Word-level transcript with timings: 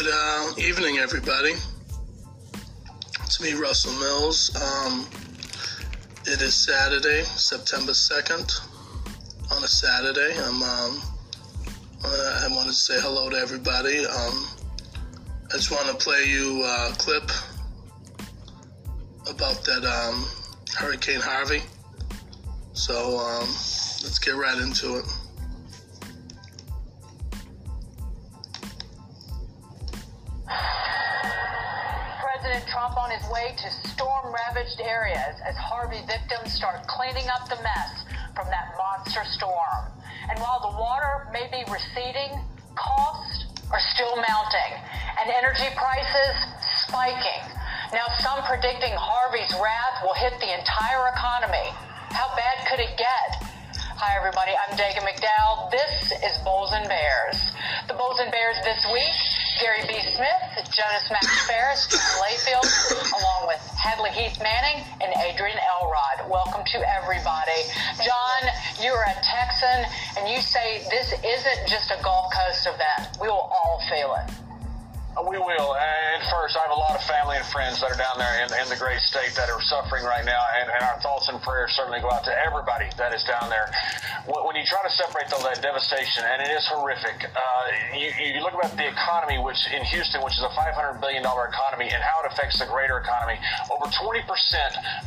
Good 0.00 0.14
uh, 0.14 0.52
evening, 0.56 0.96
everybody. 0.96 1.52
It's 3.22 3.38
me, 3.38 3.52
Russell 3.52 3.92
Mills. 4.00 4.50
Um, 4.56 5.06
it 6.22 6.40
is 6.40 6.54
Saturday, 6.54 7.20
September 7.24 7.92
2nd. 7.92 8.50
On 9.54 9.62
a 9.62 9.68
Saturday, 9.68 10.38
I'm, 10.38 10.62
um, 10.62 11.02
I 12.02 12.48
want 12.50 12.68
to 12.68 12.72
say 12.72 12.98
hello 12.98 13.28
to 13.28 13.36
everybody. 13.36 14.06
Um, 14.06 14.46
I 15.52 15.56
just 15.56 15.70
want 15.70 15.86
to 15.88 15.94
play 16.02 16.24
you 16.24 16.64
a 16.64 16.94
clip 16.96 17.30
about 19.28 19.62
that 19.64 19.84
um, 19.84 20.24
Hurricane 20.78 21.20
Harvey. 21.20 21.60
So 22.72 23.18
um, 23.18 23.48
let's 24.02 24.18
get 24.18 24.34
right 24.34 24.56
into 24.62 24.96
it. 24.96 25.04
To 33.60 33.68
storm 33.92 34.32
ravaged 34.32 34.80
areas 34.80 35.36
as 35.44 35.52
Harvey 35.60 36.00
victims 36.08 36.48
start 36.56 36.80
cleaning 36.88 37.28
up 37.28 37.44
the 37.44 37.60
mess 37.60 38.08
from 38.32 38.48
that 38.48 38.72
monster 38.80 39.20
storm. 39.36 39.84
And 40.32 40.40
while 40.40 40.64
the 40.64 40.72
water 40.80 41.28
may 41.28 41.44
be 41.52 41.60
receding, 41.68 42.40
costs 42.72 43.44
are 43.68 43.84
still 43.92 44.16
mounting 44.16 44.72
and 45.20 45.28
energy 45.28 45.68
prices 45.76 46.36
spiking. 46.88 47.44
Now, 47.92 48.08
some 48.24 48.40
predicting 48.48 48.96
Harvey's 48.96 49.52
wrath 49.60 50.08
will 50.08 50.16
hit 50.16 50.40
the 50.40 50.56
entire 50.56 51.12
economy. 51.12 51.68
How 52.16 52.32
bad 52.40 52.64
could 52.64 52.80
it 52.80 52.96
get? 52.96 53.44
Hi, 54.00 54.16
everybody. 54.16 54.56
I'm 54.56 54.72
Dagen 54.80 55.04
McDowell. 55.04 55.68
This 55.68 56.16
is 56.16 56.32
Bulls 56.48 56.72
and 56.72 56.88
Bears. 56.88 57.36
The 57.88 57.94
Bulls 58.00 58.24
and 58.24 58.32
Bears 58.32 58.56
this 58.64 58.80
week 58.88 59.29
Gary 59.58 59.82
B. 59.88 59.94
Smith, 60.14 60.70
Jonas 60.70 61.10
Max 61.10 61.46
Ferris, 61.46 61.86
John 61.88 62.00
Layfield, 62.22 62.62
along 63.12 63.48
with 63.48 63.60
Hadley 63.76 64.10
Heath 64.10 64.38
Manning 64.42 64.84
and 65.00 65.12
Adrian 65.16 65.58
Elrod. 65.80 66.30
Welcome 66.30 66.62
to 66.66 66.78
everybody. 66.86 67.62
John, 67.96 68.50
you're 68.80 69.02
a 69.02 69.14
Texan, 69.24 69.86
and 70.18 70.28
you 70.28 70.40
say 70.40 70.86
this 70.90 71.12
isn't 71.24 71.68
just 71.68 71.90
a 71.90 71.98
Gulf 72.02 72.32
Coast 72.32 72.66
event. 72.66 73.16
We 73.20 73.28
will 73.28 73.50
all 73.50 73.82
feel 73.88 74.14
it. 74.14 74.39
We 75.28 75.36
will. 75.36 75.76
And 75.76 76.22
first, 76.32 76.56
I 76.56 76.64
have 76.64 76.72
a 76.72 76.80
lot 76.80 76.96
of 76.96 77.04
family 77.04 77.36
and 77.36 77.44
friends 77.52 77.84
that 77.84 77.92
are 77.92 78.00
down 78.00 78.16
there 78.16 78.40
in, 78.40 78.48
in 78.56 78.66
the 78.72 78.78
great 78.80 79.04
state 79.04 79.36
that 79.36 79.52
are 79.52 79.60
suffering 79.68 80.04
right 80.04 80.24
now, 80.24 80.40
and, 80.56 80.72
and, 80.72 80.80
our 80.80 80.96
thoughts 81.04 81.28
and 81.28 81.36
prayers 81.44 81.76
certainly 81.76 82.00
go 82.00 82.08
out 82.08 82.24
to 82.24 82.32
everybody 82.40 82.88
that 82.96 83.12
is 83.12 83.20
down 83.28 83.52
there. 83.52 83.68
When, 84.24 84.56
you 84.56 84.64
try 84.64 84.80
to 84.80 84.92
separate 84.92 85.28
though 85.28 85.44
that 85.44 85.60
devastation, 85.60 86.24
and 86.24 86.40
it 86.40 86.48
is 86.48 86.64
horrific, 86.72 87.20
uh, 87.36 87.64
you, 87.96 88.08
you, 88.16 88.40
look 88.40 88.56
at 88.64 88.72
the 88.76 88.88
economy, 88.88 89.36
which 89.38 89.60
in 89.72 89.84
Houston, 89.92 90.24
which 90.24 90.40
is 90.40 90.44
a 90.44 90.52
$500 90.56 91.00
billion 91.00 91.20
economy, 91.20 91.88
and 91.92 92.00
how 92.00 92.24
it 92.24 92.32
affects 92.32 92.56
the 92.56 92.66
greater 92.66 92.98
economy. 93.00 93.36
Over 93.68 93.92
20% 93.92 94.24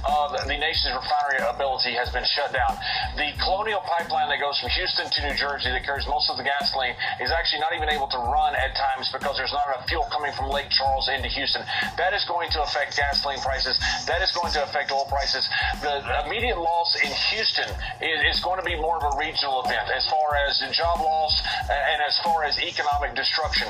of 0.05 0.37
the 0.45 0.57
nation's 0.57 0.93
refinery 0.93 1.41
ability 1.41 1.97
has 1.97 2.13
been 2.13 2.25
shut 2.25 2.53
down. 2.53 2.77
The 3.17 3.33
Colonial 3.41 3.81
Pipeline 3.81 4.29
that 4.29 4.39
goes 4.39 4.57
from 4.61 4.69
Houston 4.77 5.09
to 5.09 5.19
New 5.25 5.35
Jersey 5.35 5.73
that 5.73 5.85
carries 5.85 6.05
most 6.05 6.29
of 6.29 6.37
the 6.37 6.45
gasoline 6.45 6.93
is 7.19 7.33
actually 7.33 7.65
not 7.65 7.73
even 7.73 7.89
able 7.89 8.07
to 8.07 8.19
run 8.29 8.53
at 8.55 8.77
times 8.77 9.09
because 9.09 9.37
there's 9.37 9.53
not 9.53 9.65
enough 9.73 9.85
fuel 9.89 10.02
coming 10.09 10.31
from 10.33 10.49
Lake 10.49 10.69
Charles 10.69 11.09
into 11.09 11.27
Houston. 11.29 11.63
That 11.97 12.13
is 12.13 12.25
going 12.25 12.49
to 12.51 12.63
affect 12.63 12.97
gasoline 12.97 13.39
prices. 13.39 13.77
That 14.07 14.21
is 14.21 14.31
going 14.31 14.51
to 14.53 14.63
affect 14.63 14.91
oil 14.91 15.05
prices. 15.05 15.47
The 15.81 16.01
immediate 16.25 16.57
loss 16.57 16.95
in 17.03 17.11
Houston 17.33 17.69
is, 18.01 18.39
going 18.43 18.59
to 18.59 18.65
be 18.65 18.75
more 18.75 18.97
of 18.97 19.05
a 19.07 19.17
regional 19.17 19.63
event 19.63 19.87
as 19.95 20.03
far 20.11 20.35
as 20.47 20.59
job 20.75 20.99
loss 20.99 21.39
uh, 21.69 21.91
and 21.93 22.01
as 22.03 22.19
far 22.19 22.43
as 22.43 22.59
economic 22.59 23.15
destruction. 23.15 23.67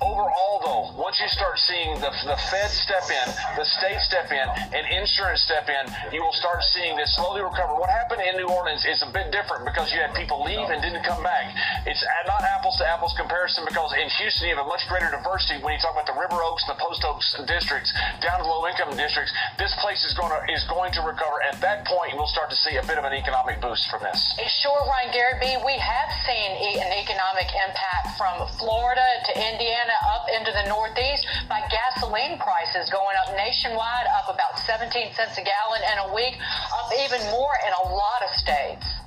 Overall, 0.00 0.62
though, 0.62 0.84
once 1.00 1.18
you 1.18 1.26
start 1.28 1.58
seeing 1.58 1.98
the, 1.98 2.10
the 2.26 2.38
Fed 2.50 2.70
step 2.70 3.02
in, 3.10 3.26
the 3.56 3.64
state 3.64 3.98
step 4.06 4.30
in, 4.30 4.46
and 4.70 4.84
insurance 4.94 5.42
step 5.42 5.66
in, 5.68 5.84
you 6.14 6.22
will 6.22 6.36
start 6.38 6.62
seeing 6.74 6.94
this 6.96 7.14
slowly 7.16 7.42
recover. 7.42 7.74
What 7.74 7.90
happened 7.90 8.22
in 8.22 8.36
New 8.36 8.46
Orleans 8.46 8.84
is 8.84 9.02
a 9.02 9.10
bit 9.10 9.32
different 9.32 9.64
because 9.64 9.90
you 9.90 9.98
had 9.98 10.14
people 10.14 10.42
leave 10.44 10.70
and 10.70 10.82
didn't 10.82 11.02
come 11.02 11.22
back. 11.22 11.50
It's 11.82 11.98
uh, 11.98 12.08
not 12.30 12.46
apples 12.46 12.78
to 12.78 12.86
apples 12.86 13.10
comparison 13.18 13.66
because 13.66 13.90
in 13.98 14.06
Houston 14.22 14.46
you 14.46 14.54
have 14.54 14.62
a 14.62 14.70
much 14.70 14.86
greater 14.86 15.10
diversity 15.10 15.58
when 15.66 15.74
you 15.74 15.82
talk 15.82 15.98
about 15.98 16.06
the 16.06 16.14
River 16.14 16.38
Oaks, 16.38 16.62
and 16.62 16.78
the 16.78 16.80
Post 16.80 17.02
Oaks 17.02 17.26
districts, 17.42 17.90
down 18.22 18.38
to 18.38 18.46
low 18.46 18.70
income 18.70 18.94
districts, 18.94 19.34
this 19.58 19.74
place 19.82 20.06
is 20.06 20.14
going 20.14 20.30
to 20.30 20.40
is 20.46 20.62
going 20.70 20.94
to 20.94 21.02
recover. 21.02 21.42
At 21.42 21.58
that 21.58 21.82
point, 21.90 22.14
we'll 22.14 22.30
start 22.30 22.54
to 22.54 22.58
see 22.58 22.78
a 22.78 22.86
bit 22.86 23.02
of 23.02 23.04
an 23.04 23.10
economic 23.10 23.58
boost 23.58 23.90
from 23.90 24.06
this. 24.06 24.14
Sure, 24.62 24.78
Ryan 24.86 25.10
B. 25.42 25.58
We 25.66 25.74
have 25.74 26.10
seen 26.22 26.54
an 26.86 26.94
economic 26.94 27.50
impact 27.50 28.14
from 28.14 28.46
Florida 28.62 29.02
to 29.26 29.32
Indiana 29.34 29.96
up 30.06 30.30
into 30.30 30.54
the 30.54 30.70
Northeast 30.70 31.26
by 31.50 31.66
gasoline 31.66 32.38
prices 32.38 32.94
going 32.94 33.18
up 33.26 33.34
nationwide, 33.34 34.06
up 34.22 34.30
about 34.30 34.54
17 34.62 34.86
cents 35.18 35.34
a 35.34 35.42
gallon 35.42 35.82
in 35.82 35.98
a 36.06 36.08
week, 36.14 36.38
up 36.70 36.94
even 36.94 37.18
more 37.34 37.58
in 37.66 37.74
a 37.74 37.84
lot 37.90 38.22
of 38.22 38.30
states. 38.38 39.01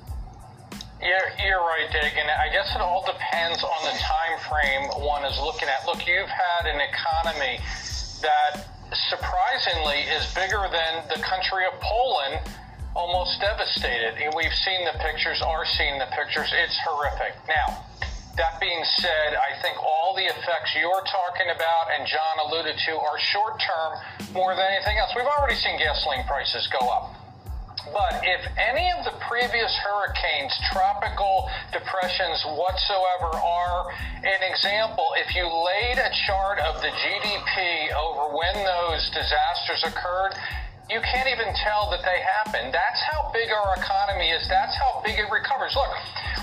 You're, 1.01 1.27
you're 1.43 1.59
right, 1.59 1.91
Dig, 1.91 2.15
and 2.15 2.31
I 2.31 2.47
guess 2.49 2.71
it 2.71 2.79
all 2.79 3.03
depends 3.03 3.63
on 3.63 3.79
the 3.83 3.95
time 3.99 4.35
frame 4.47 4.83
one 5.03 5.25
is 5.25 5.37
looking 5.43 5.67
at. 5.67 5.83
Look, 5.85 6.07
you've 6.07 6.31
had 6.31 6.71
an 6.71 6.79
economy 6.79 7.59
that 8.23 8.63
surprisingly 9.11 10.07
is 10.07 10.23
bigger 10.33 10.63
than 10.71 11.03
the 11.11 11.19
country 11.19 11.67
of 11.67 11.75
Poland, 11.83 12.39
almost 12.95 13.41
devastated. 13.41 14.15
We've 14.35 14.55
seen 14.63 14.87
the 14.87 14.95
pictures, 15.03 15.41
are 15.43 15.65
seeing 15.65 15.99
the 15.99 16.07
pictures. 16.15 16.47
It's 16.55 16.79
horrific. 16.87 17.35
Now, 17.43 17.83
that 18.39 18.59
being 18.59 18.83
said, 18.95 19.35
I 19.35 19.59
think 19.61 19.75
all 19.83 20.15
the 20.15 20.25
effects 20.31 20.75
you're 20.79 21.03
talking 21.03 21.51
about 21.51 21.91
and 21.91 22.07
John 22.07 22.35
alluded 22.47 22.75
to 22.87 22.93
are 22.95 23.19
short 23.19 23.59
term 23.59 23.91
more 24.31 24.55
than 24.55 24.63
anything 24.63 24.97
else. 24.97 25.11
We've 25.15 25.27
already 25.27 25.55
seen 25.55 25.77
gasoline 25.77 26.23
prices 26.23 26.67
go 26.71 26.87
up. 26.87 27.24
But 27.95 28.27
if 28.27 28.43
any 28.59 28.91
of 28.91 29.07
the 29.07 29.15
previous 29.23 29.71
hurricanes, 29.79 30.51
tropical 30.75 31.47
depressions 31.71 32.43
whatsoever 32.43 33.31
are 33.39 33.87
an 34.19 34.43
example, 34.51 35.07
if 35.15 35.31
you 35.31 35.47
laid 35.47 35.95
a 35.95 36.11
chart 36.27 36.59
of 36.59 36.83
the 36.83 36.91
GDP 36.91 37.95
over 37.95 38.35
when 38.35 38.51
those 38.67 38.99
disasters 39.15 39.87
occurred, 39.87 40.35
you 40.91 40.99
can't 41.07 41.31
even 41.31 41.55
tell 41.63 41.89
that 41.95 42.03
they 42.03 42.19
happened. 42.19 42.75
That's 42.75 43.01
how 43.07 43.31
big 43.31 43.47
our 43.47 43.79
economy 43.79 44.27
is. 44.27 44.43
That's 44.51 44.75
how 44.75 44.99
big 44.99 45.15
it 45.15 45.31
recovers. 45.31 45.71
Look, 45.73 45.95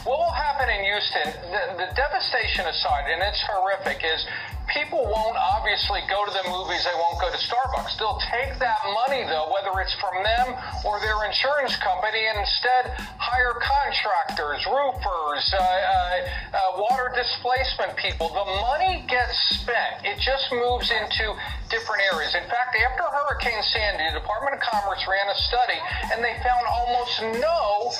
what 0.08 0.18
will 0.18 0.32
happen 0.32 0.72
in 0.72 0.88
Houston, 0.88 1.36
the, 1.52 1.84
the 1.84 1.88
devastation 1.92 2.64
aside, 2.64 3.12
and 3.12 3.20
it's 3.20 3.44
horrific, 3.44 4.00
is 4.00 4.24
people 4.72 5.04
won't 5.04 5.36
obviously 5.36 6.00
go 6.08 6.24
to 6.24 6.32
the 6.32 6.44
movies, 6.48 6.82
they 6.84 6.96
won't 6.96 7.20
go 7.20 7.28
to 7.28 7.36
Starbucks. 7.36 8.00
They'll 8.00 8.20
take 8.32 8.58
that 8.58 8.80
money, 9.06 9.22
though, 9.28 9.52
whether 9.52 9.72
it's 9.80 9.94
from 10.00 10.16
them 10.24 10.56
or 10.84 10.98
their 11.00 11.24
insurance 11.28 11.76
company, 11.76 12.24
and 12.26 12.40
instead 12.40 12.96
hire 13.20 13.56
contractors, 13.60 14.64
roofers, 14.64 15.44
uh, 15.52 15.60
uh, 15.60 16.56
uh, 16.56 16.58
water 16.80 17.12
displacement 17.12 17.96
people. 18.00 18.32
The 18.32 18.48
money 18.64 19.04
gets 19.08 19.36
spent, 19.60 20.08
it 20.08 20.18
just 20.18 20.48
moves 20.50 20.88
into 20.90 21.36
different 21.68 22.02
areas. 22.12 22.32
In 22.34 22.44
fact, 22.48 22.72
after 22.76 23.04
Hurricane 23.04 23.62
Sandy, 23.72 24.08
the 24.12 24.20
Department 24.20 24.56
of 24.56 24.62
Commerce 24.64 25.04
ran 25.04 25.28
a 25.28 25.36
study, 25.48 25.78
and 26.12 26.24
they 26.24 26.36
found 26.40 26.64
almost 26.68 27.40
no 27.40 27.92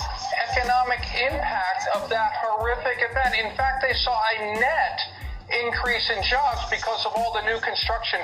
economic 0.49 1.05
impact 1.21 1.85
of 1.95 2.09
that 2.09 2.33
horrific 2.41 3.01
event. 3.05 3.37
In 3.37 3.53
fact, 3.57 3.85
they 3.85 3.93
saw 3.93 4.17
a 4.17 4.57
net 4.57 4.99
increase 5.53 6.11
in 6.11 6.23
jobs 6.25 6.65
because 6.71 7.05
of 7.07 7.13
all 7.17 7.33
the 7.33 7.43
new 7.43 7.61
construction 7.61 8.21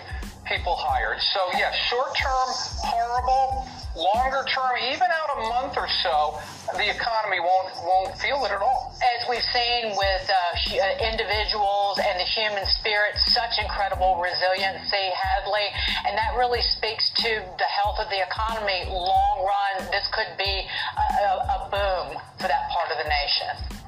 people 0.49 0.77
hired. 0.81 1.21
So 1.21 1.41
yes, 1.53 1.77
short 1.93 2.17
term, 2.17 2.49
horrible. 2.89 3.69
Longer 3.97 4.47
term, 4.47 4.79
even 4.95 5.11
out 5.11 5.31
a 5.37 5.41
month 5.49 5.75
or 5.77 5.89
so, 6.07 6.39
the 6.79 6.87
economy 6.87 7.41
won't 7.41 7.75
won't 7.83 8.15
feel 8.19 8.45
it 8.47 8.53
at 8.53 8.63
all. 8.63 8.95
As 9.03 9.27
we've 9.29 9.43
seen 9.51 9.91
with 9.99 10.25
uh, 10.31 10.37
uh, 10.79 11.11
individuals 11.11 11.99
and 11.99 12.15
the 12.21 12.29
human 12.31 12.63
spirit, 12.79 13.19
such 13.27 13.59
incredible 13.59 14.23
resiliency, 14.23 15.11
Hadley, 15.11 15.67
and 16.07 16.17
that 16.17 16.39
really 16.39 16.63
speaks 16.63 17.11
to 17.27 17.43
the 17.59 17.69
health 17.69 17.99
of 17.99 18.09
the 18.09 18.23
economy. 18.23 18.87
Long 18.87 19.43
run, 19.43 19.91
this 19.91 20.07
could 20.15 20.31
be 20.39 20.47
a, 20.47 21.07
a, 21.19 21.31
a 21.43 21.59
boom 21.67 22.23
for 22.39 22.47
that 22.47 22.71
part 22.71 22.95
of 22.95 23.03
the 23.03 23.09
nation. 23.11 23.79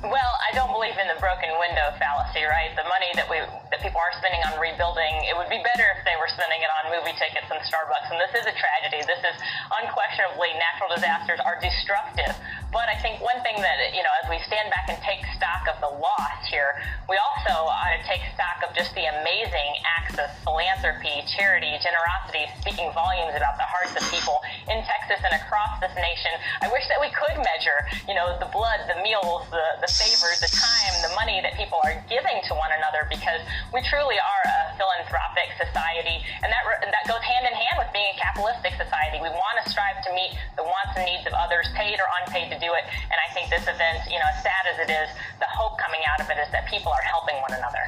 Well, 0.00 0.32
I 0.40 0.56
don't 0.56 0.72
believe 0.72 0.96
in 0.96 1.12
the 1.12 1.20
broken 1.20 1.52
window 1.60 1.92
fallacy, 2.00 2.40
right? 2.48 2.72
The 2.72 2.88
money 2.88 3.12
that 3.20 3.28
we 3.28 3.36
that 3.68 3.84
people 3.84 4.00
are 4.00 4.16
spending 4.16 4.40
on 4.48 4.56
rebuilding, 4.56 5.28
it 5.28 5.36
would 5.36 5.52
be 5.52 5.60
better 5.60 5.84
if 5.92 6.00
they 6.08 6.16
were 6.16 6.30
spending 6.32 6.56
it 6.56 6.72
on 6.80 6.88
movie 6.88 7.12
tickets 7.20 7.44
and 7.52 7.60
Starbucks. 7.60 8.08
And 8.08 8.16
this 8.16 8.32
is 8.32 8.48
a 8.48 8.54
tragedy. 8.56 9.04
This 9.04 9.20
is 9.20 9.36
unquestionably 9.68 10.56
natural 10.56 10.88
disasters 10.96 11.36
are 11.44 11.60
destructive. 11.60 12.32
But 12.70 12.86
I 12.86 12.94
think 13.02 13.18
one 13.18 13.42
thing 13.42 13.58
that 13.58 13.90
you 13.90 14.02
know, 14.02 14.14
as 14.22 14.30
we 14.30 14.38
stand 14.46 14.70
back 14.70 14.86
and 14.86 14.98
take 15.02 15.26
stock 15.34 15.66
of 15.66 15.82
the 15.82 15.90
loss 15.90 16.46
here, 16.46 16.78
we 17.10 17.18
also 17.18 17.66
ought 17.66 17.90
to 17.98 18.02
take 18.06 18.22
stock 18.38 18.62
of 18.62 18.70
just 18.78 18.94
the 18.94 19.10
amazing 19.10 19.70
acts 19.98 20.14
of 20.22 20.30
philanthropy, 20.46 21.26
charity, 21.34 21.74
generosity, 21.82 22.46
speaking 22.62 22.86
volumes 22.94 23.34
about 23.34 23.58
the 23.58 23.66
hearts 23.66 23.98
of 23.98 24.02
people 24.14 24.38
in 24.70 24.78
Texas 24.86 25.18
and 25.26 25.34
across 25.34 25.82
this 25.82 25.90
nation. 25.98 26.30
I 26.62 26.70
wish 26.70 26.86
that 26.86 27.02
we 27.02 27.10
could 27.10 27.34
measure, 27.42 27.78
you 28.06 28.14
know, 28.14 28.38
the 28.38 28.46
blood, 28.54 28.86
the 28.86 29.02
meals, 29.02 29.50
the, 29.50 29.66
the 29.82 29.90
favors, 29.90 30.38
the 30.38 30.50
time, 30.54 30.94
the 31.02 31.10
money 31.18 31.42
that 31.42 31.58
people 31.58 31.82
are 31.82 31.98
giving 32.06 32.38
to 32.46 32.52
one 32.54 32.70
another 32.70 33.10
because 33.10 33.42
we 33.74 33.82
truly 33.90 34.18
are 34.22 34.42
a 34.46 34.78
philanthropic 34.78 35.58
society. 35.58 36.22
And 36.46 36.54
that, 36.54 36.62
that 36.86 37.04
goes 37.10 37.22
hand 37.26 37.50
in 37.50 37.54
hand 37.54 37.82
with 37.82 37.90
being 37.90 38.14
a 38.14 38.18
capitalistic 38.18 38.78
society. 38.78 39.18
We 39.18 39.34
want 39.34 39.58
to 39.58 39.64
strive 39.66 39.98
to 40.06 40.10
meet 40.14 40.38
the 40.54 40.62
wants 40.62 40.94
and 40.94 41.02
needs 41.02 41.26
of 41.26 41.34
others, 41.34 41.66
paid 41.74 41.98
or 41.98 42.06
unpaid 42.22 42.54
to 42.54 42.59
do 42.60 42.70
it. 42.76 42.84
And 43.08 43.18
I 43.18 43.28
think 43.32 43.48
this 43.48 43.64
event, 43.64 44.04
you 44.06 44.20
know, 44.20 44.28
as 44.28 44.38
sad 44.44 44.64
as 44.70 44.78
it 44.84 44.90
is, 44.92 45.08
the 45.40 45.48
hope 45.48 45.80
coming 45.80 46.04
out 46.12 46.20
of 46.20 46.28
it 46.28 46.36
is 46.36 46.52
that 46.52 46.68
people 46.68 46.92
are 46.92 47.06
helping 47.08 47.40
one 47.40 47.56
another. 47.56 47.80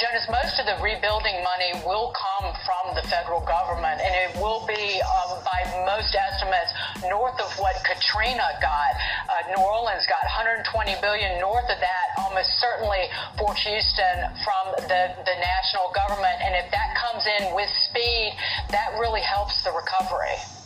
Jonas, 0.00 0.24
most 0.32 0.56
of 0.58 0.64
the 0.64 0.80
rebuilding 0.80 1.44
money 1.44 1.76
will 1.84 2.10
come 2.16 2.50
from 2.64 2.96
the 2.96 3.04
federal 3.12 3.44
government, 3.44 4.00
and 4.00 4.12
it 4.24 4.32
will 4.40 4.64
be, 4.64 4.98
um, 5.04 5.44
by 5.44 5.60
most 5.84 6.16
estimates, 6.16 6.72
north 7.06 7.36
of 7.36 7.52
what 7.60 7.76
Katrina 7.84 8.48
got. 8.64 8.92
Uh, 9.28 9.52
New 9.52 9.62
Orleans 9.62 10.08
got 10.08 10.24
120 10.24 10.64
billion 11.04 11.38
north 11.38 11.68
of 11.68 11.78
that, 11.78 12.06
almost 12.16 12.48
certainly 12.58 13.12
Fort 13.36 13.60
Houston 13.60 14.32
from 14.40 14.64
the, 14.88 15.12
the 15.28 15.36
national 15.36 15.92
government. 15.92 16.40
And 16.40 16.56
if 16.56 16.72
that 16.72 16.96
comes 16.96 17.28
in 17.28 17.54
with 17.54 17.68
speed, 17.92 18.32
that 18.72 18.96
really 18.96 19.22
helps 19.22 19.62
the 19.62 19.70
recovery. 19.70 20.63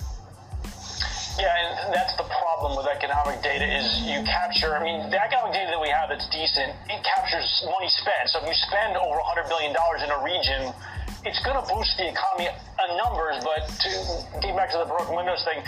Yeah, 1.38 1.54
and 1.54 1.94
that's 1.94 2.18
the 2.18 2.26
problem 2.26 2.74
with 2.74 2.90
economic 2.90 3.38
data 3.46 3.62
is 3.62 3.86
you 4.02 4.26
capture, 4.26 4.74
I 4.74 4.82
mean, 4.82 5.06
the 5.06 5.22
economic 5.22 5.54
data 5.54 5.70
that 5.70 5.80
we 5.80 5.86
have 5.86 6.10
that's 6.10 6.26
decent, 6.34 6.74
it 6.90 6.98
captures 7.06 7.46
money 7.70 7.86
spent. 7.86 8.26
So 8.34 8.42
if 8.42 8.50
you 8.50 8.58
spend 8.66 8.98
over 8.98 9.22
$100 9.22 9.46
billion 9.46 9.70
in 9.70 10.10
a 10.10 10.18
region, 10.26 10.74
it's 11.22 11.38
going 11.46 11.54
to 11.54 11.62
boost 11.62 11.94
the 11.94 12.10
economy 12.10 12.50
on 12.50 12.88
numbers, 12.98 13.38
but 13.46 13.70
to 13.70 13.90
get 14.42 14.54
back 14.58 14.74
to 14.74 14.82
the 14.82 14.90
broken 14.90 15.14
windows 15.14 15.46
thing, 15.46 15.62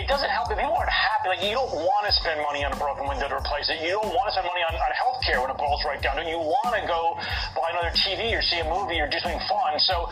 it 0.00 0.08
doesn't 0.08 0.28
help 0.32 0.48
if 0.52 0.56
people 0.56 0.72
aren't 0.72 0.88
happy. 0.88 1.36
Like, 1.36 1.44
you 1.44 1.52
don't 1.52 1.72
want 1.72 2.08
to 2.08 2.12
spend 2.16 2.40
money 2.40 2.64
on 2.64 2.72
a 2.72 2.80
broken 2.80 3.04
window 3.04 3.28
to 3.28 3.36
replace 3.36 3.68
it. 3.68 3.80
You 3.84 4.00
don't 4.00 4.12
want 4.12 4.32
to 4.32 4.40
spend 4.40 4.48
money 4.48 4.64
on, 4.64 4.72
on 4.72 4.92
health 4.96 5.19
care 5.30 5.40
when 5.40 5.50
it 5.50 5.58
boils 5.58 5.82
right 5.86 6.02
down 6.02 6.18
to. 6.18 6.26
You 6.26 6.42
want 6.42 6.74
to 6.74 6.82
go 6.90 7.14
buy 7.54 7.70
another 7.70 7.94
TV 7.94 8.34
or 8.34 8.42
see 8.42 8.58
a 8.58 8.66
movie 8.66 8.98
or 8.98 9.06
do 9.06 9.22
something 9.22 9.40
fun. 9.46 9.78
So 9.78 10.10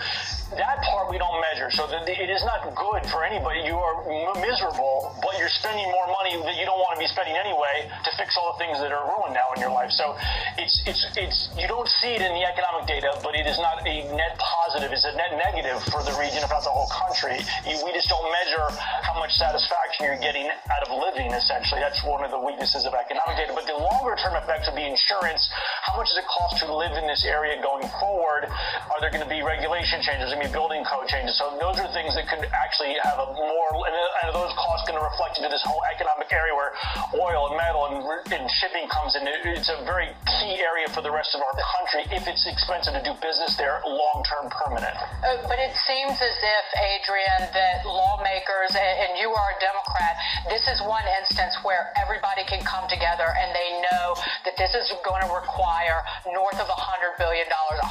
that 0.54 0.78
part 0.86 1.10
we 1.10 1.18
don't 1.18 1.42
measure. 1.52 1.68
So 1.74 1.90
the, 1.90 1.98
it 2.06 2.30
is 2.30 2.40
not 2.46 2.62
good 2.72 3.02
for 3.10 3.26
anybody. 3.26 3.66
You 3.66 3.74
are 3.74 4.06
m- 4.06 4.38
miserable, 4.40 5.12
but 5.20 5.34
you're 5.42 5.52
spending 5.52 5.84
more 5.90 6.06
money 6.08 6.38
that 6.46 6.56
you 6.56 6.64
don't 6.64 6.78
want 6.78 6.94
to 6.96 7.00
be 7.02 7.10
spending 7.10 7.34
anyway 7.34 7.90
to 7.90 8.10
fix 8.14 8.38
all 8.38 8.54
the 8.54 8.58
things 8.62 8.78
that 8.78 8.94
are 8.94 9.04
ruined 9.10 9.34
now 9.34 9.50
in 9.52 9.60
your 9.60 9.74
life. 9.74 9.90
So 9.90 10.14
it's, 10.56 10.78
it's, 10.86 11.02
it's, 11.18 11.38
you 11.58 11.66
don't 11.66 11.88
see 12.00 12.14
it 12.14 12.22
in 12.22 12.32
the 12.32 12.46
economic 12.46 12.86
data, 12.86 13.18
but 13.20 13.34
it 13.34 13.44
is 13.44 13.58
not 13.58 13.82
a 13.82 14.06
net 14.14 14.38
positive. 14.38 14.94
It's 14.94 15.04
a 15.04 15.12
net 15.18 15.34
negative 15.36 15.82
for 15.90 16.00
the 16.06 16.14
region, 16.16 16.40
if 16.46 16.48
not 16.48 16.62
the 16.62 16.72
whole 16.72 16.88
country. 16.88 17.42
You, 17.66 17.76
we 17.82 17.90
just 17.92 18.08
don't 18.08 18.28
measure 18.46 18.64
how 19.02 19.18
much 19.18 19.34
satisfaction 19.36 20.06
you're 20.06 20.22
getting 20.22 20.46
out 20.46 20.82
of 20.86 20.94
living, 20.94 21.34
essentially. 21.34 21.82
That's 21.82 22.00
one 22.06 22.24
of 22.24 22.30
the 22.30 22.40
weaknesses 22.40 22.86
of 22.86 22.94
economic 22.94 23.36
data. 23.36 23.52
But 23.52 23.66
the 23.66 23.76
longer 23.76 24.16
term 24.16 24.38
effects 24.38 24.70
would 24.70 24.78
be 24.78 24.88
insurance. 25.08 25.48
How 25.84 25.96
much 25.96 26.08
does 26.08 26.18
it 26.18 26.28
cost 26.28 26.60
to 26.64 26.74
live 26.74 26.92
in 26.92 27.06
this 27.06 27.24
area 27.24 27.60
going 27.62 27.88
forward? 28.00 28.44
Are 28.44 29.00
there 29.00 29.10
going 29.10 29.22
to 29.22 29.28
be 29.28 29.42
regulation 29.42 30.02
changes? 30.02 30.32
I 30.32 30.38
mean, 30.38 30.52
building 30.52 30.84
code 30.84 31.08
changes. 31.08 31.38
So 31.38 31.56
those 31.60 31.78
are 31.78 31.88
things 31.92 32.14
that 32.18 32.28
could 32.28 32.44
actually 32.52 32.96
have 33.02 33.18
a 33.18 33.28
more, 33.32 33.68
and, 33.86 33.94
and 33.94 34.34
those 34.34 34.52
costs 34.58 34.84
going 34.88 34.98
to 34.98 35.04
reflect 35.04 35.38
into 35.38 35.48
this 35.48 35.62
whole 35.62 35.80
economic 35.94 36.17
area 36.32 36.54
where 36.54 36.72
oil 37.16 37.50
and 37.50 37.56
metal 37.56 37.82
and, 37.90 38.00
and 38.32 38.44
shipping 38.60 38.88
comes 38.88 39.16
in. 39.16 39.26
It's 39.26 39.68
a 39.68 39.80
very 39.84 40.12
key 40.38 40.60
area 40.60 40.88
for 40.92 41.00
the 41.00 41.10
rest 41.10 41.34
of 41.34 41.40
our 41.40 41.54
country 41.56 42.04
if 42.14 42.28
it's 42.28 42.46
expensive 42.46 42.94
to 42.94 43.02
do 43.02 43.14
business 43.20 43.56
there 43.56 43.80
long 43.86 44.22
term 44.28 44.50
permanent. 44.50 44.94
Uh, 45.24 45.42
but 45.48 45.58
it 45.58 45.72
seems 45.88 46.16
as 46.20 46.36
if, 46.38 46.66
Adrian, 46.76 47.50
that 47.52 47.84
lawmakers, 47.84 48.72
and 48.76 49.16
you 49.18 49.32
are 49.32 49.48
a 49.54 49.58
Democrat, 49.60 50.14
this 50.48 50.64
is 50.68 50.80
one 50.84 51.04
instance 51.20 51.56
where 51.64 51.90
everybody 51.96 52.44
can 52.46 52.60
come 52.64 52.86
together 52.88 53.26
and 53.26 53.50
they 53.54 53.70
know 53.90 54.16
that 54.44 54.54
this 54.56 54.72
is 54.74 54.92
going 55.04 55.22
to 55.24 55.30
require 55.32 56.04
north 56.28 56.58
of 56.60 56.68
$100 56.68 57.18
billion, 57.18 57.46
$125, 57.48 57.82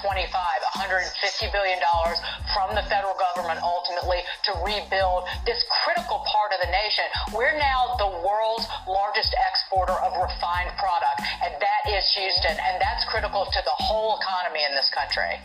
150 0.00 1.52
billion 1.52 1.78
dollars 1.80 2.20
from 2.54 2.74
the 2.74 2.82
federal 2.86 3.16
government 3.16 3.58
ultimately 3.62 4.19
to 4.44 4.52
rebuild 4.64 5.28
this 5.44 5.64
critical 5.84 6.22
part 6.26 6.52
of 6.52 6.60
the 6.64 6.70
nation. 6.70 7.04
We're 7.34 7.56
now 7.58 7.96
the 7.98 8.10
world's 8.24 8.66
largest 8.88 9.34
exporter 9.34 9.96
of 10.00 10.16
refined 10.16 10.72
product, 10.78 11.18
and 11.44 11.52
that 11.60 11.82
is 11.90 12.04
Houston, 12.16 12.56
and 12.56 12.80
that's 12.80 13.04
critical 13.06 13.44
to 13.44 13.60
the 13.64 13.76
whole 13.76 14.18
economy 14.20 14.64
in 14.64 14.74
this 14.74 14.90
country. 14.90 15.40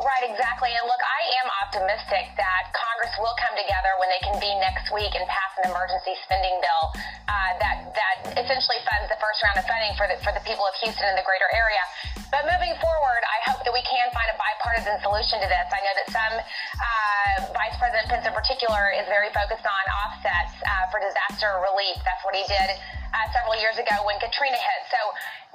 Right, 0.00 0.24
exactly. 0.24 0.72
And 0.72 0.88
look, 0.88 1.04
I 1.04 1.22
am 1.44 1.46
optimistic 1.68 2.32
that 2.40 2.72
Congress 2.72 3.12
will 3.20 3.36
come 3.36 3.52
together 3.60 3.92
when 4.00 4.08
they 4.08 4.24
convene 4.24 4.56
next 4.64 4.88
week 4.88 5.12
and 5.12 5.20
pass 5.28 5.52
an 5.60 5.68
emergency 5.68 6.16
spending 6.24 6.56
bill 6.64 6.84
uh, 7.28 7.52
that 7.60 7.92
that 7.92 8.16
essentially 8.40 8.80
funds 8.88 9.12
the 9.12 9.20
first 9.20 9.44
round 9.44 9.60
of 9.60 9.68
funding 9.68 9.92
for 10.00 10.08
the 10.08 10.16
for 10.24 10.32
the 10.32 10.40
people 10.48 10.64
of 10.64 10.72
Houston 10.80 11.04
and 11.12 11.16
the 11.20 11.26
greater 11.28 11.44
area. 11.52 11.84
But 12.32 12.48
moving 12.48 12.72
forward, 12.80 13.20
I 13.20 13.52
hope 13.52 13.60
that 13.68 13.74
we 13.76 13.84
can 13.84 14.08
find 14.16 14.28
a 14.32 14.36
bipartisan 14.40 14.96
solution 15.04 15.44
to 15.44 15.48
this. 15.48 15.66
I 15.68 15.80
know 15.84 15.94
that 16.00 16.08
some 16.08 16.34
uh, 16.40 17.52
Vice 17.52 17.76
President 17.76 18.08
Pence 18.08 18.24
in 18.24 18.32
particular 18.32 18.96
is 18.96 19.04
very 19.12 19.28
focused 19.36 19.68
on 19.68 19.82
offsets 20.08 20.56
uh, 20.64 20.88
for 20.88 21.04
disaster 21.04 21.60
relief. 21.60 22.00
That's 22.00 22.24
what 22.24 22.32
he 22.32 22.48
did 22.48 22.80
uh, 23.12 23.26
several 23.32 23.56
years 23.60 23.76
ago 23.76 23.94
when 24.08 24.16
Katrina 24.18 24.56
hit. 24.56 24.80
So 24.88 25.00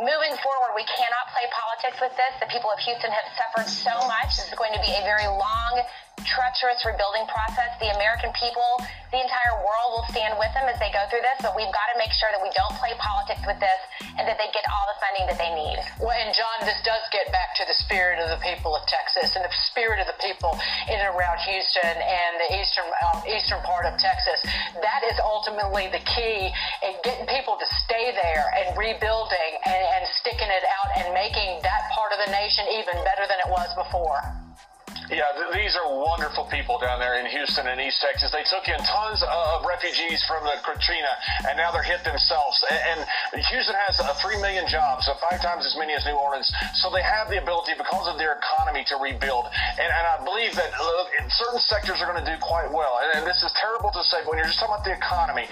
moving 0.06 0.33
forward, 0.39 0.77
we 0.77 0.86
cannot 0.86 1.25
play 1.33 1.45
politics 1.50 1.98
with 2.01 2.13
this. 2.13 2.33
The 2.38 2.50
people 2.54 2.69
of 2.69 2.80
Houston 2.86 3.09
have 3.09 3.27
suffered 3.33 3.69
so 3.69 3.94
much. 4.06 4.38
This 4.38 4.50
is 4.54 4.57
going 4.57 4.74
to 4.77 4.81
be 4.81 4.94
a 4.94 5.04
very 5.04 5.25
long 5.25 5.74
treacherous 6.25 6.81
rebuilding 6.86 7.25
process. 7.30 7.74
The 7.81 7.94
American 7.98 8.33
people, 8.38 8.81
the 9.12 9.19
entire 9.24 9.56
world 9.63 9.89
will 9.95 10.07
stand 10.12 10.36
with 10.36 10.51
them 10.51 10.68
as 10.68 10.75
they 10.83 10.92
go 10.92 11.00
through 11.07 11.24
this, 11.24 11.39
but 11.39 11.56
we've 11.56 11.71
got 11.71 11.88
to 11.94 11.98
make 11.98 12.12
sure 12.12 12.27
that 12.36 12.42
we 12.44 12.51
don't 12.51 12.75
play 12.75 12.92
politics 13.00 13.39
with 13.48 13.56
this 13.63 13.80
and 14.19 14.27
that 14.27 14.36
they 14.36 14.50
get 14.51 14.68
all 14.68 14.86
the 14.92 14.98
funding 15.00 15.25
that 15.31 15.39
they 15.39 15.51
need. 15.56 15.80
Well, 16.04 16.15
and 16.15 16.36
John, 16.36 16.68
this 16.68 16.80
does 16.83 17.04
get 17.15 17.31
back 17.31 17.56
to 17.62 17.63
the 17.63 17.77
spirit 17.77 18.19
of 18.19 18.27
the 18.33 18.42
people 18.44 18.75
of 18.75 18.83
Texas 18.89 19.38
and 19.38 19.48
the 19.48 19.54
spirit 19.71 20.04
of 20.04 20.07
the 20.12 20.19
people 20.19 20.51
in 20.92 21.00
and 21.00 21.12
around 21.15 21.39
Houston 21.48 21.95
and 21.95 22.31
the 22.42 22.50
eastern 22.59 22.88
um, 23.07 23.24
eastern 23.30 23.62
part 23.63 23.88
of 23.88 23.95
Texas. 23.95 24.44
That 24.81 25.07
is 25.07 25.15
ultimately 25.24 25.88
the 25.88 26.03
key 26.03 26.51
in 26.83 26.94
getting 27.03 27.27
people 27.31 27.56
to 27.56 27.68
stay 27.88 28.12
there 28.12 28.45
and 28.60 28.75
rebuilding 28.75 29.51
and, 29.63 29.83
and 30.00 30.03
sticking 30.19 30.51
it 30.51 30.65
out 30.68 30.89
and 31.00 31.13
making 31.13 31.63
that 31.63 31.88
part 31.95 32.12
of 32.12 32.19
the 32.25 32.31
nation 32.31 32.65
even 32.75 33.00
better 33.07 33.24
than 33.30 33.39
it 33.39 33.50
was 33.50 33.69
before. 33.77 34.47
Yeah, 35.07 35.24
th- 35.39 35.56
these 35.56 35.71
are 35.80 35.88
wonderful 35.88 36.51
people 36.51 36.75
down 36.83 37.00
there 37.00 37.15
in 37.15 37.25
Houston 37.31 37.63
and 37.68 37.80
East 37.80 38.04
Texas. 38.04 38.27
They 38.27 38.44
took 38.44 38.68
in 38.68 38.75
tons 38.83 39.24
of 39.24 39.63
refugees 39.63 40.19
from 40.27 40.44
the 40.44 40.59
Katrina, 40.59 41.13
and 41.48 41.55
now 41.55 41.72
they're 41.72 41.86
hit 41.86 42.03
themselves. 42.03 42.60
And, 42.67 43.08
and 43.32 43.39
Houston 43.39 43.75
has 43.88 43.96
uh, 44.03 44.12
three 44.20 44.36
million 44.43 44.67
jobs, 44.67 45.08
so 45.08 45.15
five 45.24 45.39
times 45.39 45.63
as 45.63 45.79
many 45.79 45.96
as 45.96 46.03
New 46.03 46.20
Orleans. 46.20 46.51
So 46.84 46.91
they 46.91 47.03
have 47.08 47.32
the 47.32 47.39
ability, 47.39 47.79
because 47.79 48.12
of 48.12 48.20
their 48.20 48.36
economy, 48.36 48.84
to 48.91 49.00
rebuild. 49.00 49.48
And, 49.79 49.88
and 49.88 50.05
I 50.12 50.20
believe 50.27 50.51
that 50.60 50.75
certain 51.32 51.63
sectors 51.63 52.03
are 52.03 52.08
going 52.12 52.20
to 52.20 52.27
do 52.27 52.36
quite 52.43 52.67
well. 52.67 53.00
And, 53.00 53.24
and 53.24 53.24
this 53.24 53.39
is 53.48 53.51
terrible 53.55 53.96
to 53.96 54.03
say, 54.03 54.20
but 54.27 54.36
when 54.36 54.43
you're 54.43 54.51
just 54.51 54.60
talking 54.60 54.75
about 54.75 54.84
the 54.84 54.91
economy, 54.91 55.48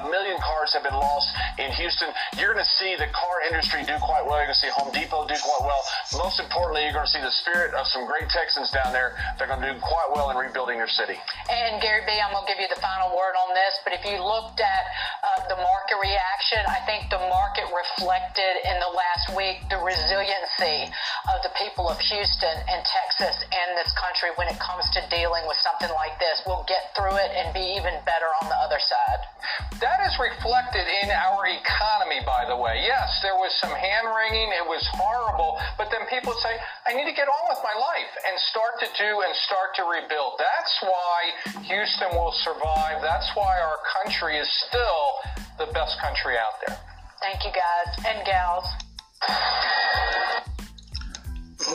a 0.00 0.02
million 0.08 0.40
cars 0.40 0.72
have 0.72 0.82
been 0.82 0.96
lost 0.96 1.28
in 1.60 1.68
Houston. 1.76 2.08
You're 2.40 2.56
going 2.56 2.64
to 2.64 2.72
see 2.80 2.96
the 2.96 3.12
car 3.12 3.44
industry 3.52 3.84
do 3.84 4.00
quite 4.00 4.24
well. 4.24 4.40
You're 4.40 4.48
going 4.48 4.56
to 4.56 4.64
see 4.64 4.72
Home 4.80 4.88
Depot 4.96 5.28
do 5.28 5.36
quite 5.36 5.60
well. 5.60 5.82
Most 6.16 6.40
importantly, 6.40 6.88
you're 6.88 6.96
going 6.96 7.04
to 7.04 7.12
see 7.12 7.20
the 7.20 7.36
spirit 7.44 7.76
of 7.76 7.84
some 7.92 8.08
great 8.08 8.32
Texans 8.32 8.72
down 8.72 8.93
there. 8.94 9.18
They're 9.36 9.50
going 9.50 9.60
to 9.60 9.74
do 9.74 9.76
quite 9.82 10.14
well 10.14 10.30
in 10.30 10.38
rebuilding 10.38 10.78
their 10.78 10.88
city. 10.88 11.18
And 11.50 11.82
Gary 11.82 12.06
B, 12.06 12.14
I'm 12.22 12.30
going 12.30 12.46
to 12.46 12.50
give 12.54 12.62
you 12.62 12.70
the 12.70 12.78
final 12.78 13.10
word 13.10 13.34
on 13.34 13.50
this, 13.52 13.74
but 13.82 13.92
if 13.92 14.06
you 14.06 14.22
looked 14.22 14.62
at 14.62 14.84
uh, 15.26 15.50
the 15.50 15.58
reaction, 16.04 16.60
I 16.68 16.84
think 16.84 17.08
the 17.08 17.22
market 17.32 17.64
reflected 17.72 18.54
in 18.68 18.76
the 18.76 18.92
last 18.92 19.32
week 19.32 19.64
the 19.72 19.80
resiliency 19.80 20.92
of 21.32 21.40
the 21.40 21.52
people 21.56 21.88
of 21.88 21.96
Houston 21.96 22.56
and 22.68 22.84
Texas 22.84 23.40
and 23.48 23.72
this 23.80 23.88
country 23.96 24.28
when 24.36 24.52
it 24.52 24.60
comes 24.60 24.84
to 24.92 25.00
dealing 25.08 25.48
with 25.48 25.56
something 25.64 25.88
like 25.96 26.20
this. 26.20 26.44
We'll 26.44 26.68
get 26.68 26.92
through 26.92 27.16
it 27.16 27.32
and 27.32 27.56
be 27.56 27.64
even 27.80 27.96
better 28.04 28.28
on 28.44 28.52
the 28.52 28.58
other 28.60 28.76
side. 28.76 29.20
That 29.80 30.04
is 30.04 30.12
reflected 30.20 30.84
in 30.84 31.08
our 31.08 31.48
economy, 31.48 32.20
by 32.28 32.44
the 32.52 32.56
way. 32.56 32.84
Yes, 32.84 33.08
there 33.24 33.36
was 33.40 33.52
some 33.56 33.72
hand 33.72 34.04
wringing, 34.12 34.52
it 34.52 34.66
was 34.68 34.84
horrible, 34.92 35.56
but 35.80 35.88
then 35.88 36.04
people 36.12 36.36
say, 36.44 36.52
I 36.84 36.92
need 36.92 37.08
to 37.08 37.16
get 37.16 37.32
on 37.32 37.44
with 37.48 37.64
my 37.64 37.72
life 37.72 38.12
and 38.28 38.36
start 38.52 38.76
to 38.84 38.88
do 39.00 39.10
and 39.24 39.32
start 39.48 39.72
to 39.80 39.88
rebuild. 39.88 40.36
That's 40.36 40.74
why 40.84 41.16
Houston 41.64 42.12
will 42.12 42.36
survive. 42.44 43.00
That's 43.00 43.28
why 43.32 43.56
our 43.56 43.80
country 44.04 44.36
is 44.36 44.48
still 44.68 45.24
the 45.58 45.66
best 45.72 45.98
country 46.00 46.34
out 46.36 46.60
there. 46.66 46.78
Thank 47.20 47.44
you, 47.44 47.50
guys 47.52 48.04
and 48.06 48.26
gals. 48.26 48.66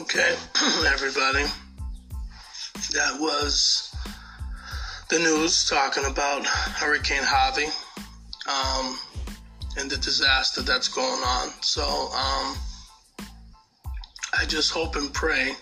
Okay, 0.01 0.35
everybody. 0.87 1.45
That 2.93 3.19
was 3.19 3.95
the 5.09 5.19
news 5.19 5.67
talking 5.67 6.05
about 6.05 6.45
Hurricane 6.45 7.23
Harvey 7.23 7.65
um, 8.47 8.97
and 9.77 9.89
the 9.89 9.97
disaster 9.97 10.61
that's 10.61 10.87
going 10.87 11.21
on. 11.23 11.49
So 11.61 11.83
um, 11.83 12.55
I 14.37 14.45
just 14.47 14.71
hope 14.71 14.95
and 14.95 15.11
pray, 15.13 15.53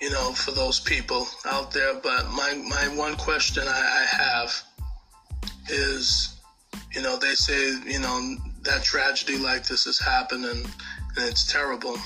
you 0.00 0.10
know, 0.10 0.32
for 0.32 0.50
those 0.50 0.80
people 0.80 1.26
out 1.46 1.70
there. 1.72 1.94
But 1.94 2.30
my, 2.30 2.54
my 2.54 2.94
one 2.96 3.16
question 3.16 3.64
I, 3.66 3.70
I 3.70 4.16
have 4.16 4.62
is, 5.68 6.39
you 6.92 7.02
know, 7.02 7.16
they 7.16 7.34
say, 7.34 7.74
you 7.86 8.00
know, 8.00 8.36
that 8.62 8.82
tragedy 8.82 9.38
like 9.38 9.64
this 9.64 9.84
has 9.84 9.98
happened 9.98 10.44
and, 10.44 10.64
and 10.64 11.28
it's 11.28 11.50
terrible. 11.50 11.96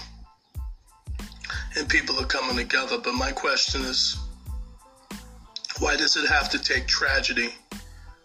And 1.76 1.88
people 1.88 2.18
are 2.21 2.26
coming 2.26 2.56
together. 2.56 2.99
But 2.99 3.14
my 3.14 3.33
question 3.33 3.83
is, 3.83 4.16
why 5.78 5.97
does 5.97 6.16
it 6.16 6.28
have 6.28 6.49
to 6.50 6.59
take 6.59 6.87
tragedy 6.87 7.54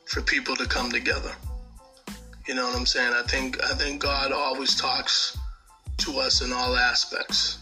for 0.06 0.22
people 0.22 0.56
to 0.56 0.66
come 0.66 0.92
together? 0.92 1.32
You 2.48 2.56
know 2.56 2.68
what 2.68 2.76
I'm 2.76 2.86
saying? 2.86 3.14
I 3.14 3.24
think 3.28 3.64
I 3.64 3.74
think 3.76 4.02
God 4.02 4.32
always 4.32 4.76
talks 4.76 5.38
to 5.98 6.20
us 6.20 6.42
in 6.42 6.52
all 6.52 6.76
aspects. 6.76 7.60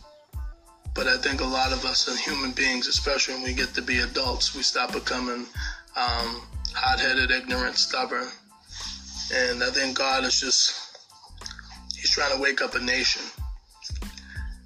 But 0.93 1.07
I 1.07 1.17
think 1.17 1.41
a 1.41 1.45
lot 1.45 1.71
of 1.71 1.85
us 1.85 2.07
as 2.07 2.19
human 2.19 2.51
beings, 2.51 2.87
especially 2.87 3.35
when 3.35 3.43
we 3.43 3.53
get 3.53 3.73
to 3.75 3.81
be 3.81 3.99
adults, 3.99 4.55
we 4.55 4.63
stop 4.63 4.93
becoming 4.93 5.45
um, 5.95 6.41
hot-headed, 6.73 7.31
ignorant, 7.31 7.77
stubborn. 7.77 8.27
And 9.33 9.63
I 9.63 9.69
think 9.69 9.97
God 9.97 10.23
is 10.23 10.39
just 10.39 10.99
He's 11.95 12.11
trying 12.11 12.35
to 12.35 12.41
wake 12.41 12.61
up 12.61 12.75
a 12.75 12.79
nation. 12.79 13.23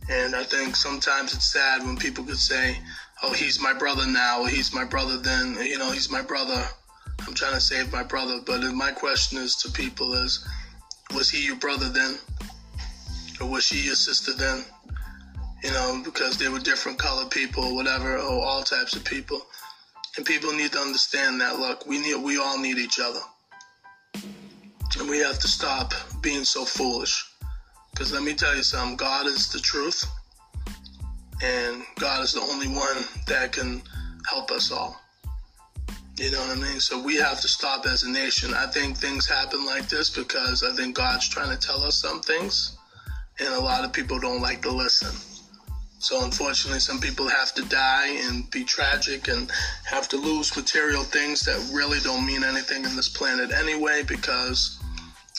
And 0.09 0.35
I 0.35 0.43
think 0.43 0.75
sometimes 0.75 1.33
it's 1.33 1.51
sad 1.51 1.83
when 1.83 1.97
people 1.97 2.23
could 2.23 2.37
say, 2.37 2.77
"Oh, 3.23 3.33
he's 3.33 3.59
my 3.59 3.73
brother 3.73 4.05
now," 4.05 4.41
or 4.41 4.49
"He's 4.49 4.73
my 4.73 4.83
brother 4.83 5.17
then," 5.17 5.55
you 5.61 5.77
know, 5.77 5.91
"He's 5.91 6.09
my 6.11 6.21
brother." 6.21 6.67
I'm 7.27 7.33
trying 7.35 7.53
to 7.53 7.61
save 7.61 7.91
my 7.91 8.03
brother, 8.03 8.41
but 8.45 8.61
my 8.73 8.91
question 8.91 9.37
is 9.37 9.55
to 9.57 9.71
people 9.71 10.13
is, 10.13 10.45
was 11.13 11.29
he 11.29 11.45
your 11.45 11.55
brother 11.55 11.87
then? 11.87 12.17
Or 13.39 13.47
was 13.47 13.65
she 13.65 13.77
your 13.77 13.95
sister 13.95 14.33
then? 14.33 14.65
You 15.63 15.71
know, 15.71 16.01
because 16.03 16.37
they 16.37 16.49
were 16.49 16.59
different 16.59 16.97
colored 16.97 17.29
people 17.29 17.63
or 17.63 17.75
whatever, 17.75 18.17
or 18.17 18.43
all 18.43 18.63
types 18.63 18.95
of 18.95 19.05
people. 19.05 19.41
And 20.17 20.25
people 20.25 20.51
need 20.51 20.71
to 20.71 20.79
understand 20.79 21.39
that, 21.41 21.59
look, 21.59 21.85
we 21.85 21.99
need, 21.99 22.15
we 22.15 22.37
all 22.37 22.57
need 22.57 22.77
each 22.77 22.99
other. 22.99 23.21
And 25.01 25.09
we 25.09 25.17
have 25.17 25.39
to 25.39 25.47
stop 25.47 25.95
being 26.21 26.43
so 26.43 26.63
foolish. 26.63 27.27
Because 27.89 28.13
let 28.13 28.21
me 28.21 28.35
tell 28.35 28.55
you 28.55 28.61
something, 28.61 28.95
God 28.95 29.25
is 29.25 29.51
the 29.51 29.57
truth. 29.57 30.05
And 31.41 31.81
God 31.99 32.23
is 32.23 32.33
the 32.33 32.41
only 32.41 32.67
one 32.67 33.03
that 33.25 33.51
can 33.51 33.81
help 34.29 34.51
us 34.51 34.71
all. 34.71 35.01
You 36.19 36.29
know 36.29 36.39
what 36.41 36.55
I 36.55 36.61
mean? 36.61 36.79
So 36.79 37.01
we 37.01 37.15
have 37.15 37.41
to 37.41 37.47
stop 37.47 37.87
as 37.87 38.03
a 38.03 38.11
nation. 38.11 38.53
I 38.53 38.67
think 38.67 38.95
things 38.95 39.27
happen 39.27 39.65
like 39.65 39.89
this 39.89 40.11
because 40.11 40.61
I 40.61 40.71
think 40.75 40.97
God's 40.97 41.27
trying 41.27 41.49
to 41.49 41.57
tell 41.57 41.81
us 41.81 41.95
some 41.95 42.21
things, 42.21 42.77
and 43.39 43.55
a 43.55 43.59
lot 43.59 43.83
of 43.83 43.91
people 43.91 44.19
don't 44.19 44.39
like 44.39 44.61
to 44.61 44.69
listen. 44.69 45.17
So 45.97 46.23
unfortunately, 46.23 46.79
some 46.79 46.99
people 46.99 47.27
have 47.27 47.55
to 47.55 47.63
die 47.63 48.19
and 48.27 48.47
be 48.51 48.63
tragic 48.65 49.29
and 49.29 49.51
have 49.83 50.07
to 50.09 50.17
lose 50.17 50.55
material 50.55 51.01
things 51.01 51.41
that 51.41 51.71
really 51.73 51.99
don't 52.01 52.23
mean 52.23 52.43
anything 52.43 52.85
in 52.85 52.95
this 52.95 53.09
planet 53.09 53.51
anyway 53.51 54.03
because 54.03 54.77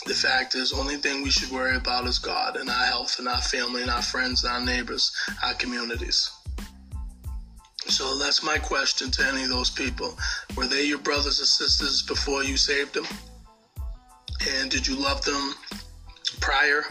the 0.07 0.15
fact 0.15 0.55
is, 0.55 0.73
only 0.73 0.97
thing 0.97 1.23
we 1.23 1.31
should 1.31 1.51
worry 1.51 1.77
about 1.77 2.07
is 2.07 2.19
God 2.19 2.57
and 2.57 2.69
our 2.69 2.87
health 2.87 3.19
and 3.19 3.29
our 3.29 3.41
family 3.41 3.83
and 3.83 3.91
our 3.91 4.03
friends 4.03 4.45
and 4.45 4.53
our 4.53 4.65
neighbors, 4.65 5.13
our 5.45 5.55
communities. 5.55 6.31
So 7.87 8.19
that's 8.19 8.43
my 8.43 8.59
question 8.59 9.11
to 9.13 9.27
any 9.27 9.43
of 9.45 9.49
those 9.49 9.71
people. 9.71 10.17
Were 10.57 10.67
they 10.67 10.85
your 10.85 10.99
brothers 10.99 11.41
or 11.41 11.47
sisters 11.47 12.03
before 12.03 12.43
you 12.45 12.57
saved 12.57 12.95
them? 12.95 13.07
And 14.57 14.71
did 14.71 14.87
you 14.87 14.97
love 14.97 15.25
them 15.25 15.55
prior 16.41 16.85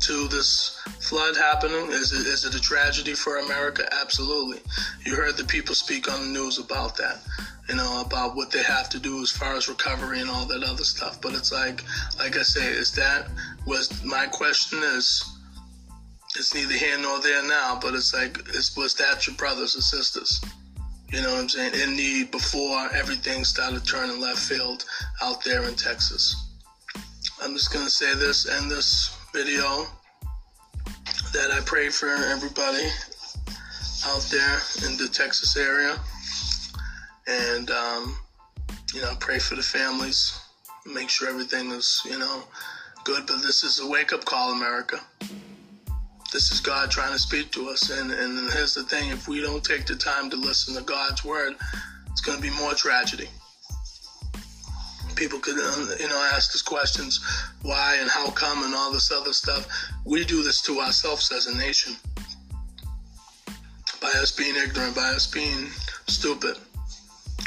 to 0.00 0.28
this 0.28 0.80
flood 1.00 1.36
happening? 1.36 1.88
Is 1.90 2.12
it, 2.12 2.26
is 2.26 2.44
it 2.44 2.54
a 2.54 2.60
tragedy 2.60 3.14
for 3.14 3.38
America? 3.38 3.88
Absolutely. 4.00 4.60
You 5.04 5.14
heard 5.16 5.36
the 5.36 5.44
people 5.44 5.74
speak 5.74 6.10
on 6.10 6.20
the 6.20 6.38
news 6.38 6.58
about 6.58 6.96
that, 6.96 7.18
you 7.68 7.74
know, 7.74 8.00
about 8.00 8.36
what 8.36 8.50
they 8.50 8.62
have 8.62 8.88
to 8.90 8.98
do 8.98 9.22
as 9.22 9.30
far 9.30 9.54
as 9.54 9.68
recovery 9.68 10.20
and 10.20 10.30
all 10.30 10.46
that 10.46 10.62
other 10.62 10.84
stuff. 10.84 11.20
But 11.20 11.34
it's 11.34 11.52
like, 11.52 11.82
like 12.18 12.36
I 12.36 12.42
say, 12.42 12.66
is 12.66 12.92
that 12.92 13.28
was 13.66 14.04
my 14.04 14.26
question 14.26 14.80
is 14.82 15.24
it's 16.36 16.54
neither 16.54 16.74
here 16.74 16.98
nor 16.98 17.20
there 17.20 17.42
now, 17.46 17.78
but 17.80 17.94
it's 17.94 18.14
like, 18.14 18.38
it's, 18.48 18.76
was 18.76 18.94
that 18.94 19.26
your 19.26 19.36
brothers 19.36 19.74
and 19.74 19.82
sisters? 19.82 20.40
You 21.10 21.22
know 21.22 21.32
what 21.32 21.40
I'm 21.40 21.48
saying? 21.48 21.74
In 21.74 21.96
need 21.96 22.30
before 22.30 22.92
everything 22.92 23.44
started 23.44 23.86
turning 23.86 24.20
left 24.20 24.38
field 24.38 24.84
out 25.22 25.42
there 25.44 25.62
in 25.64 25.74
Texas. 25.74 26.34
I'm 27.40 27.54
just 27.54 27.72
going 27.72 27.84
to 27.84 27.90
say 27.90 28.14
this, 28.14 28.48
end 28.48 28.70
this 28.70 29.16
video, 29.32 29.86
that 31.32 31.50
I 31.52 31.60
pray 31.64 31.90
for 31.90 32.08
everybody 32.08 32.88
out 34.06 34.22
there 34.30 34.58
in 34.86 34.96
the 34.96 35.08
Texas 35.12 35.56
area. 35.56 35.98
And, 37.26 37.70
um, 37.70 38.16
you 38.94 39.02
know, 39.02 39.14
pray 39.18 39.38
for 39.38 39.56
the 39.56 39.62
families. 39.62 40.38
Make 40.86 41.08
sure 41.08 41.28
everything 41.28 41.70
is, 41.72 42.02
you 42.04 42.18
know, 42.18 42.44
good. 43.04 43.26
But 43.26 43.42
this 43.42 43.64
is 43.64 43.80
a 43.80 43.86
wake 43.88 44.12
up 44.12 44.24
call, 44.24 44.52
America 44.52 45.00
this 46.36 46.50
is 46.50 46.60
God 46.60 46.90
trying 46.90 47.12
to 47.12 47.18
speak 47.18 47.50
to 47.52 47.70
us. 47.70 47.90
And, 47.90 48.10
and 48.10 48.52
here's 48.52 48.74
the 48.74 48.82
thing 48.82 49.10
if 49.10 49.26
we 49.26 49.40
don't 49.40 49.64
take 49.64 49.86
the 49.86 49.96
time 49.96 50.28
to 50.28 50.36
listen 50.36 50.74
to 50.74 50.82
God's 50.82 51.24
word, 51.24 51.54
it's 52.10 52.20
going 52.20 52.36
to 52.36 52.42
be 52.42 52.50
more 52.50 52.74
tragedy. 52.74 53.28
People 55.14 55.38
could, 55.38 55.58
um, 55.58 55.88
you 55.98 56.08
know, 56.08 56.30
ask 56.34 56.54
us 56.54 56.60
questions 56.60 57.24
why 57.62 57.96
and 58.00 58.10
how 58.10 58.30
come 58.30 58.64
and 58.64 58.74
all 58.74 58.92
this 58.92 59.10
other 59.10 59.32
stuff. 59.32 59.66
We 60.04 60.26
do 60.26 60.42
this 60.42 60.60
to 60.62 60.80
ourselves 60.80 61.32
as 61.32 61.46
a 61.46 61.56
nation 61.56 61.96
by 64.02 64.12
us 64.16 64.30
being 64.30 64.56
ignorant, 64.56 64.94
by 64.94 65.08
us 65.14 65.26
being 65.26 65.70
stupid. 66.06 66.58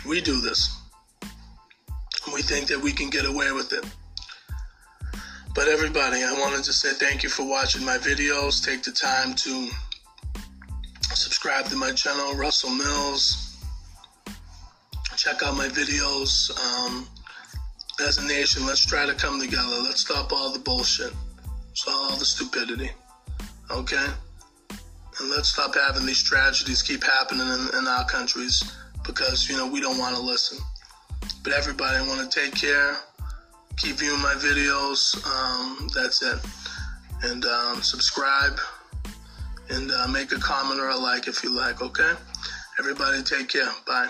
We 0.06 0.22
do 0.22 0.40
this. 0.42 0.76
We 2.34 2.42
think 2.42 2.68
that 2.68 2.80
we 2.80 2.92
can 2.92 3.10
get 3.10 3.26
away 3.26 3.52
with 3.52 3.74
it. 3.74 3.86
But 5.56 5.68
everybody, 5.68 6.24
I 6.24 6.34
wanted 6.34 6.64
to 6.66 6.74
say 6.74 6.92
thank 6.94 7.24
you 7.24 7.30
for 7.30 7.44
watching 7.44 7.84
my 7.84 7.98
videos. 7.98 8.64
Take 8.64 8.84
the 8.84 8.92
time 8.92 9.34
to 9.36 9.70
subscribe 11.14 11.66
to 11.66 11.76
my 11.76 11.92
channel, 11.92 12.34
Russell 12.36 12.70
Mills. 12.70 13.58
Check 15.18 15.44
out 15.44 15.58
my 15.58 15.68
videos. 15.68 16.50
Um, 16.58 17.08
as 18.06 18.20
a 18.20 18.28
nation, 18.28 18.66
let's 18.66 18.86
try 18.86 19.06
to 19.06 19.14
come 19.14 19.40
together. 19.40 19.82
Let's 19.84 20.02
stop 20.02 20.32
all 20.32 20.54
the 20.54 20.60
bullshit. 20.60 21.12
Stop 21.74 22.12
all 22.12 22.18
the 22.18 22.26
stupidity. 22.26 22.92
Okay? 23.70 24.08
And 25.20 25.30
let's 25.30 25.50
stop 25.50 25.76
having 25.76 26.06
these 26.06 26.24
tragedies 26.24 26.82
keep 26.82 27.04
happening 27.04 27.48
in, 27.48 27.80
in 27.80 27.88
our 27.88 28.06
countries 28.06 28.64
because, 29.12 29.50
you 29.50 29.58
know, 29.58 29.68
we 29.68 29.82
don't 29.82 29.98
want 29.98 30.16
to 30.16 30.22
listen. 30.22 30.58
But 31.44 31.54
everybody, 31.54 31.98
I 31.98 32.08
want 32.08 32.30
to 32.30 32.40
take 32.40 32.54
care 32.56 32.98
keep 33.80 33.96
viewing 33.96 34.22
my 34.22 34.34
videos. 34.34 35.16
Um, 35.26 35.88
that's 35.96 36.22
it. 36.22 36.40
And 37.24 37.46
um, 37.46 37.82
subscribe 37.82 38.58
and 39.70 39.92
uh, 39.92 40.08
make 40.08 40.32
a 40.32 40.40
comment 40.40 40.80
or 40.80 40.90
a 40.90 40.98
like 40.98 41.28
if 41.28 41.44
you 41.44 41.56
like, 41.56 41.82
okay? 41.82 42.14
Everybody 42.78 43.24
take 43.24 43.50
care. 43.50 43.70
Bye. 43.86 44.10